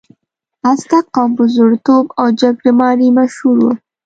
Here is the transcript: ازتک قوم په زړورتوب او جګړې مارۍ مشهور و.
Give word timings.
ازتک 0.71 1.05
قوم 1.15 1.29
په 1.37 1.43
زړورتوب 1.53 2.05
او 2.21 2.27
جګړې 2.41 2.71
مارۍ 2.79 3.09
مشهور 3.19 3.57
و. 3.63 3.73